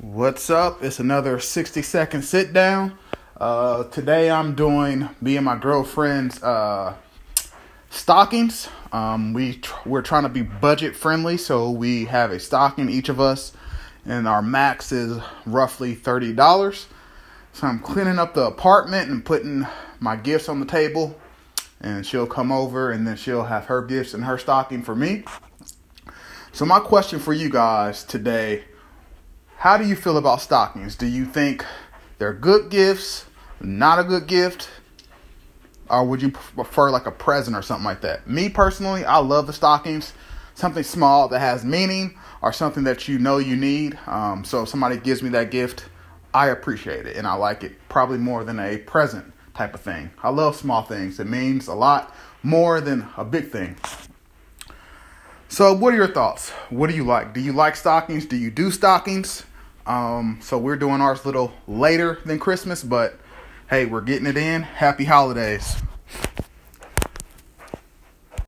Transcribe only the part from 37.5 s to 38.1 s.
or something like